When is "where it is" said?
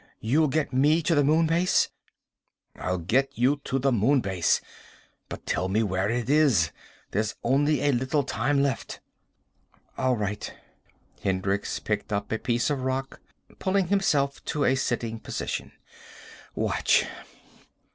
5.83-6.71